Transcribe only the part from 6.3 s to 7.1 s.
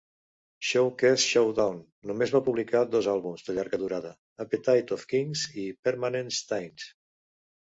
Stains".